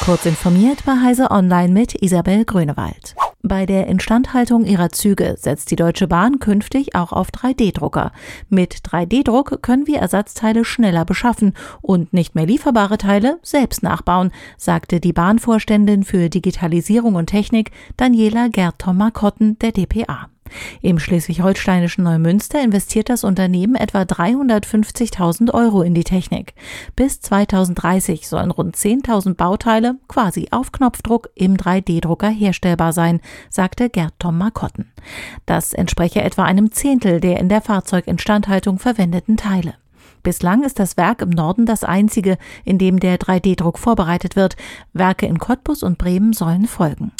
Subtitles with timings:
[0.00, 3.14] Kurz informiert bei Heise Online mit Isabel Grünewald.
[3.42, 8.10] Bei der Instandhaltung ihrer Züge setzt die Deutsche Bahn künftig auch auf 3D-Drucker.
[8.48, 11.52] Mit 3D-Druck können wir Ersatzteile schneller beschaffen
[11.82, 18.48] und nicht mehr lieferbare Teile selbst nachbauen, sagte die Bahnvorständin für Digitalisierung und Technik Daniela
[18.48, 20.28] Gertom-Markotten der DPA.
[20.82, 26.54] Im schleswig-holsteinischen Neumünster investiert das Unternehmen etwa 350.000 Euro in die Technik.
[26.96, 34.14] Bis 2030 sollen rund 10.000 Bauteile quasi auf Knopfdruck im 3D-Drucker herstellbar sein, sagte Gerd
[34.18, 34.92] Tom Markotten.
[35.46, 39.74] Das entspreche etwa einem Zehntel der in der Fahrzeuginstandhaltung verwendeten Teile.
[40.22, 44.56] Bislang ist das Werk im Norden das einzige, in dem der 3D-Druck vorbereitet wird.
[44.92, 47.12] Werke in Cottbus und Bremen sollen folgen.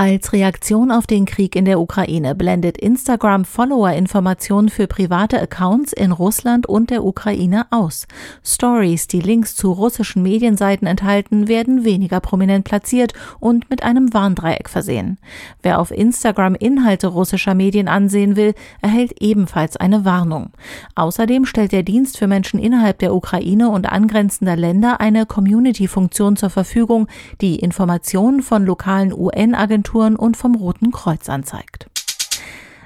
[0.00, 6.12] Als Reaktion auf den Krieg in der Ukraine blendet Instagram Follower-Informationen für private Accounts in
[6.12, 8.06] Russland und der Ukraine aus.
[8.44, 14.68] Stories, die Links zu russischen Medienseiten enthalten, werden weniger prominent platziert und mit einem Warndreieck
[14.68, 15.18] versehen.
[15.62, 20.52] Wer auf Instagram Inhalte russischer Medien ansehen will, erhält ebenfalls eine Warnung.
[20.94, 26.50] Außerdem stellt der Dienst für Menschen innerhalb der Ukraine und angrenzender Länder eine Community-Funktion zur
[26.50, 27.08] Verfügung,
[27.40, 31.86] die Informationen von lokalen UN-Agenturen Agenturen und vom Roten Kreuz anzeigt.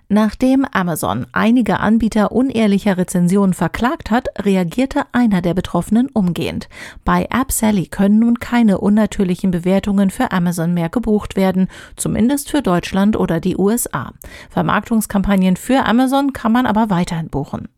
[0.09, 6.69] Nachdem Amazon einige Anbieter unehrlicher Rezensionen verklagt hat, reagierte einer der Betroffenen umgehend.
[7.05, 13.17] Bei AppSally können nun keine unnatürlichen Bewertungen für Amazon mehr gebucht werden, zumindest für Deutschland
[13.17, 14.13] oder die USA.
[14.51, 17.69] Vermarktungskampagnen für Amazon kann man aber weiterhin buchen.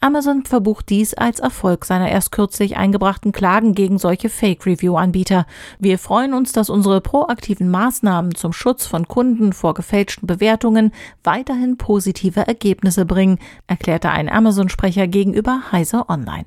[0.00, 5.46] Amazon verbucht dies als Erfolg seiner erst kürzlich eingebrachten Klagen gegen solche Fake-Review-Anbieter.
[5.78, 10.92] Wir freuen uns, dass unsere proaktiven Maßnahmen zum Schutz von Kunden vor gefälschten Bewertungen
[11.24, 16.44] weiterhin positive Ergebnisse bringen, erklärte ein Amazon-Sprecher gegenüber Heise Online.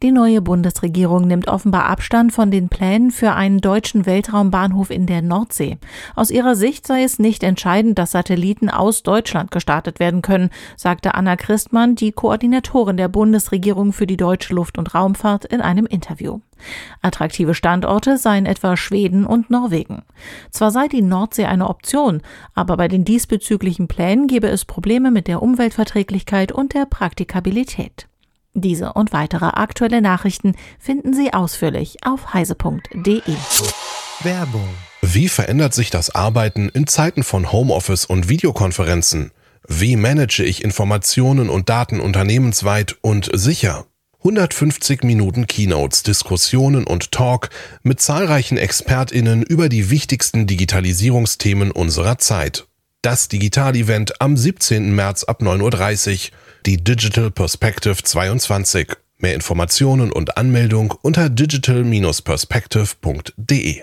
[0.00, 5.22] Die neue Bundesregierung nimmt offenbar Abstand von den Plänen für einen deutschen Weltraumbahnhof in der
[5.22, 5.78] Nordsee.
[6.14, 11.14] Aus ihrer Sicht sei es nicht entscheidend, dass Satelliten aus Deutschland gestartet werden können, sagte
[11.14, 16.38] Anna Christmann, die Koordinatorin der Bundesregierung für die deutsche Luft- und Raumfahrt, in einem Interview.
[17.02, 20.02] Attraktive Standorte seien etwa Schweden und Norwegen.
[20.52, 22.22] Zwar sei die Nordsee eine Option,
[22.54, 28.06] aber bei den diesbezüglichen Plänen gebe es Probleme mit der Umweltverträglichkeit und der Praktikabilität.
[28.60, 33.22] Diese und weitere aktuelle Nachrichten finden Sie ausführlich auf heise.de.
[34.22, 34.68] Werbung.
[35.02, 39.30] Wie verändert sich das Arbeiten in Zeiten von Homeoffice und Videokonferenzen?
[39.68, 43.86] Wie manage ich Informationen und Daten unternehmensweit und sicher?
[44.18, 47.50] 150 Minuten Keynotes, Diskussionen und Talk
[47.82, 52.67] mit zahlreichen Expertinnen über die wichtigsten Digitalisierungsthemen unserer Zeit.
[53.08, 54.94] Das Digital-Event am 17.
[54.94, 56.30] März ab 9.30 Uhr
[56.66, 58.88] die Digital Perspective 22.
[59.16, 63.82] Mehr Informationen und Anmeldung unter digital-perspective.de.